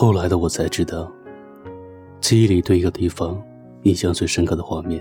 [0.00, 1.12] 后来的我才知道，
[2.22, 3.38] 记忆里对一个地方
[3.82, 4.98] 印象最深刻的画面，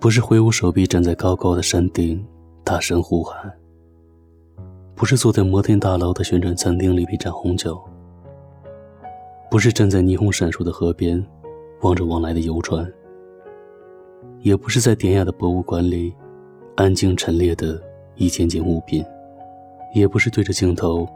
[0.00, 2.26] 不是挥舞手臂站在高高的山顶
[2.64, 3.52] 大声呼喊，
[4.94, 7.78] 不是坐在摩天大楼的旋转餐厅里品尝红酒，
[9.50, 11.22] 不是站在霓虹闪烁的河边
[11.82, 12.90] 望着往来的游船，
[14.40, 16.14] 也不是在典雅的博物馆里
[16.76, 17.78] 安静陈列的
[18.14, 19.04] 一件件物品。
[19.94, 21.06] 也不是对着镜头，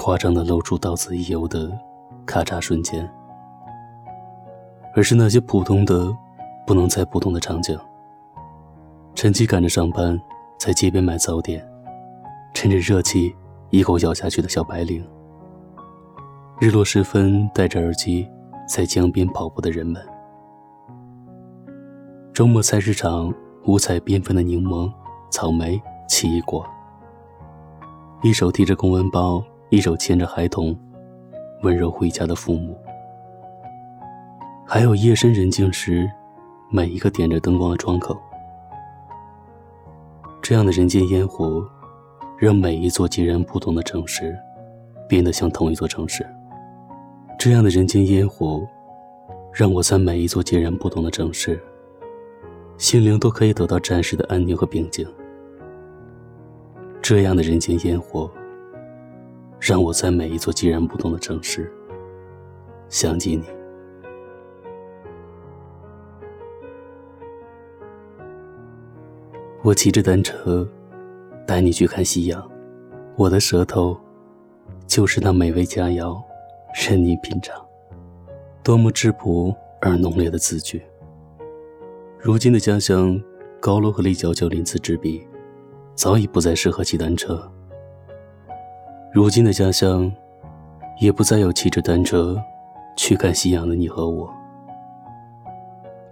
[0.00, 1.76] 夸张的露出到此一游的
[2.24, 3.06] 咔嚓瞬间，
[4.94, 6.16] 而是那些普通的、
[6.64, 7.76] 不能再普通的场景。
[9.16, 10.18] 趁机赶着上班，
[10.56, 11.68] 在街边买早点，
[12.54, 13.34] 趁着热气
[13.70, 15.04] 一口咬下去的小白领。
[16.60, 18.24] 日落时分，戴着耳机
[18.68, 20.00] 在江边跑步的人们。
[22.32, 24.88] 周末菜市场五彩缤纷的柠檬、
[25.28, 26.64] 草莓、奇异果。
[28.22, 30.74] 一手提着公文包，一手牵着孩童，
[31.62, 32.74] 温柔回家的父母，
[34.66, 36.10] 还有夜深人静时，
[36.70, 38.18] 每一个点着灯光的窗口。
[40.40, 41.62] 这样的人间烟火，
[42.38, 44.34] 让每一座截然不同的城市，
[45.06, 46.26] 变得像同一座城市。
[47.38, 48.66] 这样的人间烟火，
[49.52, 51.60] 让我在每一座截然不同的城市，
[52.78, 55.06] 心灵都可以得到暂时的安宁和平静。
[57.02, 58.30] 这样的人间烟火，
[59.60, 61.72] 让我在每一座截然不同的城市
[62.88, 63.44] 想起你。
[69.62, 70.66] 我骑着单车
[71.46, 72.50] 带你去看夕阳，
[73.16, 73.98] 我的舌头
[74.86, 76.22] 就是那美味佳肴，
[76.74, 77.60] 任你品尝。
[78.62, 80.82] 多么质朴而浓烈的字句。
[82.18, 83.20] 如今的家乡，
[83.60, 85.26] 高楼和立交桥鳞次栉比。
[85.94, 87.50] 早已不再适合骑单车。
[89.18, 90.08] 如今的家乡，
[91.00, 92.40] 也不再有骑着单车
[92.96, 94.32] 去看夕阳的你和我。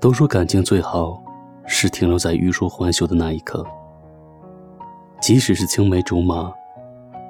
[0.00, 1.22] 都说感情最好
[1.66, 3.64] 是停留在欲说还休的那一刻，
[5.20, 6.52] 即使是青梅竹马，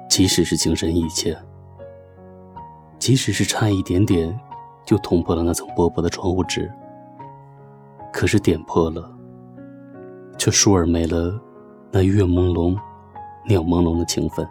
[0.09, 1.37] 即使是情深意切，
[2.97, 4.35] 即使是差一点点
[4.83, 6.73] 就捅破了那层薄薄的窗户纸，
[8.11, 9.07] 可是点破了，
[10.39, 11.39] 却倏尔没了。
[11.91, 12.75] 那月朦胧、
[13.47, 14.43] 鸟朦胧的情分，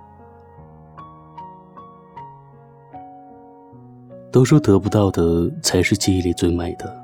[4.31, 6.94] 都说得不到的才是记忆里最美的。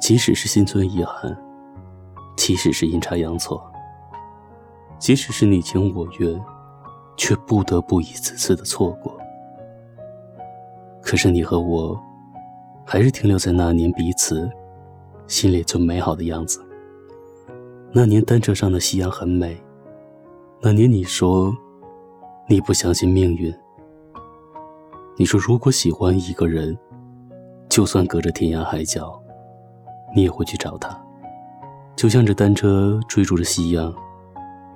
[0.00, 1.36] 即使是心存遗憾，
[2.36, 3.62] 即使是阴差阳错，
[4.98, 6.40] 即使是你情我愿，
[7.16, 9.16] 却不得不一次次的错过。
[11.02, 11.98] 可是你和我，
[12.84, 14.50] 还是停留在那年彼此
[15.26, 16.64] 心里最美好的样子。
[17.92, 19.60] 那年单车上的夕阳很美。
[20.62, 21.54] 那年你说，
[22.48, 23.54] 你不相信命运。
[25.20, 26.74] 你说如果喜欢一个人，
[27.68, 29.22] 就算隔着天涯海角，
[30.16, 30.98] 你也会去找他。
[31.94, 33.94] 就像这单车追逐着夕阳，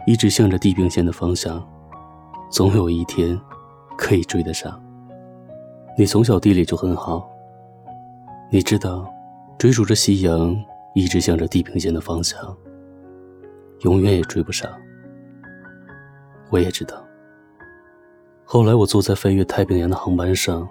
[0.06, 1.66] 一直向着地平线的方向，
[2.50, 3.40] 总有一天
[3.96, 4.78] 可以追得上。
[5.96, 7.26] 你从小地理就很好，
[8.50, 9.10] 你知道，
[9.56, 10.54] 追逐着夕阳，
[10.94, 12.38] 一直向着地平线的方向。
[13.80, 14.70] 永远也追不上。
[16.50, 17.02] 我也知道。
[18.46, 20.68] 后来我坐在飞越太平洋的航班上，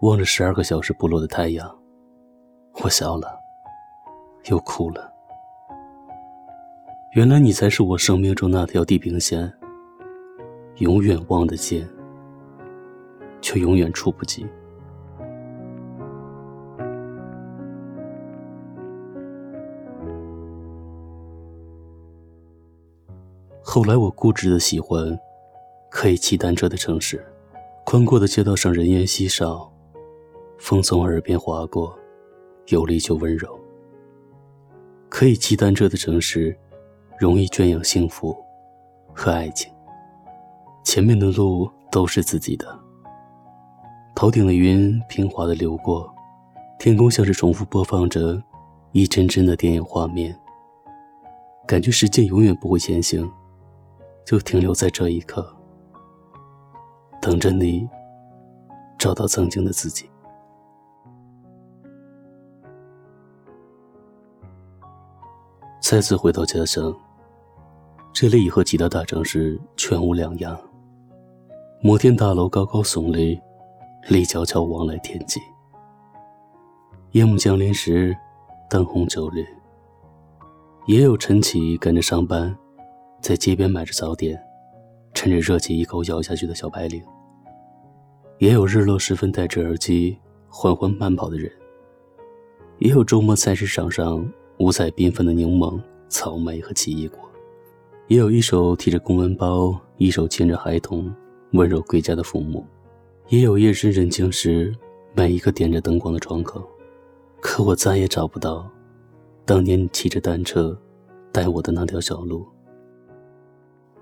[0.00, 1.72] 望着十二个小时不落的太阳，
[2.82, 3.38] 我笑了，
[4.50, 5.10] 又哭了。
[7.14, 9.50] 原来你才是我生命中那条地平线，
[10.78, 11.88] 永远望得见，
[13.40, 14.46] 却永远触不及。
[23.62, 25.18] 后来我固执的喜欢
[25.90, 27.24] 可以骑单车的城市，
[27.84, 29.72] 宽阔的街道上人烟稀少，
[30.58, 31.98] 风从耳边划过，
[32.68, 33.58] 有力却温柔。
[35.08, 36.56] 可以骑单车的城市，
[37.18, 38.36] 容易圈养幸福
[39.14, 39.72] 和爱情。
[40.84, 42.78] 前面的路都是自己的，
[44.14, 46.14] 头顶的云平滑的流过，
[46.78, 48.42] 天空像是重复播放着
[48.92, 50.38] 一帧帧的电影画面，
[51.66, 53.30] 感觉时间永远不会前行。
[54.24, 55.56] 就停留在这一刻，
[57.20, 57.88] 等着你
[58.98, 60.08] 找到曾经的自己。
[65.80, 66.94] 再次回到家乡，
[68.12, 70.58] 这里已和其他大城市全无两样。
[71.80, 73.40] 摩天大楼高高耸立，
[74.08, 75.40] 立交桥往来天际。
[77.12, 78.14] 夜幕降临时，
[78.68, 79.46] 灯红酒绿。
[80.86, 82.54] 也有晨起赶着上班。
[83.20, 84.40] 在街边买着早点，
[85.14, 87.02] 趁着热气一口咬下去的小白领。
[88.38, 90.16] 也有日落时分戴着耳机
[90.48, 91.50] 缓缓慢跑的人，
[92.78, 94.24] 也有周末菜市场上
[94.58, 97.18] 五彩缤纷的柠檬、草莓和奇异果，
[98.06, 101.12] 也有一手提着公文包、一手牵着孩童
[101.52, 102.64] 温柔归家的父母，
[103.28, 104.72] 也有夜深人静时
[105.14, 106.64] 每一个点着灯光的窗口。
[107.40, 108.68] 可我再也找不到
[109.44, 110.76] 当年你骑着单车
[111.32, 112.46] 带我的那条小路，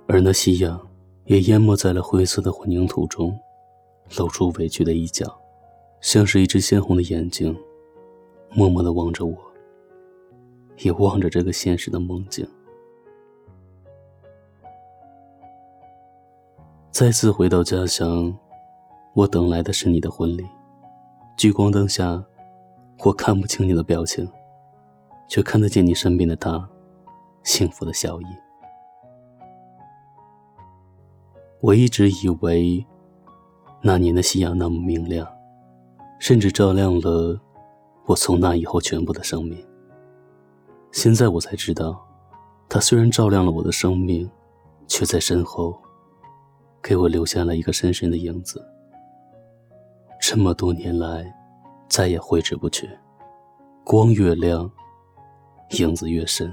[0.07, 0.79] 而那夕阳
[1.27, 3.39] 也淹没在了灰色的混凝土中，
[4.17, 5.27] 露出委屈的一角，
[6.01, 7.57] 像是一只鲜红的眼睛，
[8.51, 9.37] 默默的望着我，
[10.79, 12.49] 也望着这个现实的梦境。
[16.91, 18.35] 再次回到家乡，
[19.15, 20.47] 我等来的是你的婚礼，
[21.37, 22.25] 聚光灯下。
[23.05, 24.27] 我看不清你的表情，
[25.29, 26.67] 却看得见你身边的他，
[27.43, 28.46] 幸福的笑意。
[31.67, 32.87] 我一直以为，
[33.83, 35.27] 那年的夕阳那么明亮，
[36.21, 37.37] 甚至照亮了
[38.05, 39.67] 我从那以后全部的生命。
[40.93, 42.07] 现在我才知道，
[42.69, 44.31] 它虽然照亮了我的生命，
[44.87, 45.77] 却在身后，
[46.81, 48.65] 给我留下了一个深深的影子。
[50.21, 51.35] 这么多年来。
[51.89, 52.91] 再也挥之不去。
[53.85, 54.69] 光越亮，
[55.79, 56.53] 影子越深，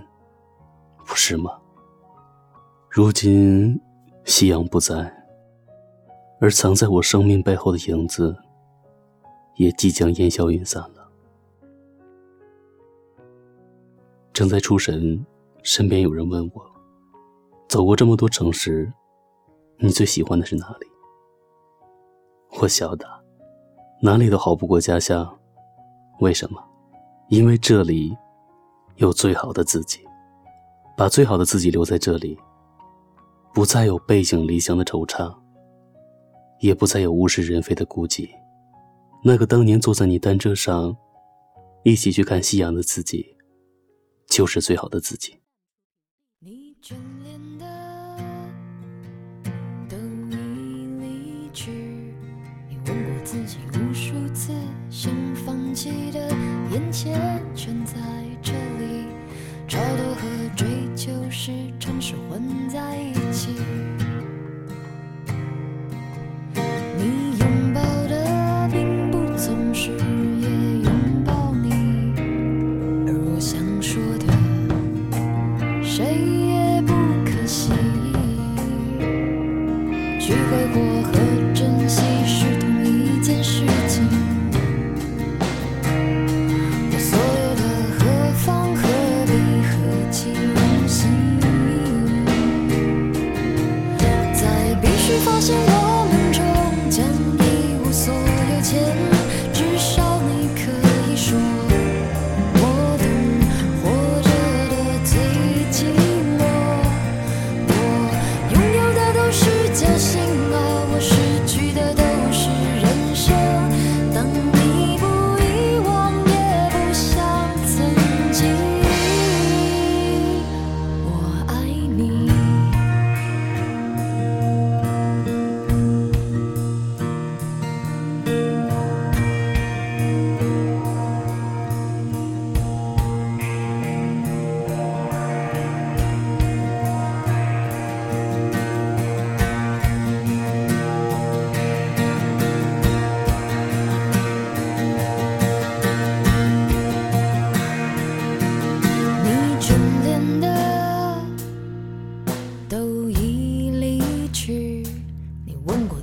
[1.08, 1.58] 不是吗？
[2.88, 3.82] 如今
[4.26, 5.12] 夕阳不在，
[6.40, 8.36] 而藏在我生命背后的影子，
[9.56, 11.08] 也即将烟消云散了。
[14.32, 15.24] 正在出神，
[15.62, 16.72] 身边有人问我
[17.70, 18.92] ：“走过这么多城市，
[19.78, 20.88] 你最喜欢的是哪里？”
[22.62, 23.06] 我晓得。
[24.02, 25.40] 哪里都好不过家乡，
[26.20, 26.62] 为什么？
[27.30, 28.14] 因为这里
[28.98, 30.02] 有最好的自己，
[30.98, 32.38] 把最好的自己留在这里，
[33.54, 35.32] 不再有背井离乡的惆怅，
[36.60, 38.28] 也不再有物是人非的孤寂。
[39.24, 40.96] 那个当年坐在你单车上，
[41.84, 43.38] 一起去看夕阳的自己，
[44.28, 45.36] 就是最好的自己。
[46.40, 48.18] 你眷恋的
[49.88, 49.98] 都
[50.36, 51.72] 已离去，
[52.68, 53.58] 你问过自己。
[53.74, 54.52] 无数次
[54.90, 56.28] 想放弃的，
[56.72, 57.94] 眼前全在
[58.42, 59.03] 这里。
[59.74, 63.53] 超脱和追求时常是混在一起。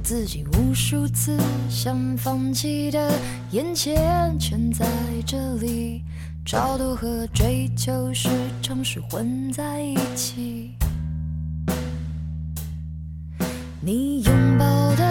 [0.02, 1.38] 自己无数次
[1.68, 3.12] 想放弃的，
[3.52, 4.86] 眼前全在
[5.24, 6.02] 这里。
[6.44, 8.28] 超度和追求时
[8.62, 10.72] 常是混在一起。
[13.80, 14.64] 你拥抱
[14.96, 15.09] 的。